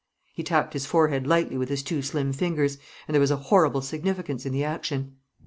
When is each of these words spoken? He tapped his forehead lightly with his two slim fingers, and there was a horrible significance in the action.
He 0.33 0.41
tapped 0.41 0.73
his 0.73 0.87
forehead 0.87 1.27
lightly 1.27 1.59
with 1.59 1.69
his 1.69 1.83
two 1.83 2.01
slim 2.01 2.33
fingers, 2.33 2.79
and 3.07 3.13
there 3.13 3.21
was 3.21 3.29
a 3.29 3.35
horrible 3.35 3.83
significance 3.83 4.47
in 4.47 4.51
the 4.51 4.63
action. 4.63 5.17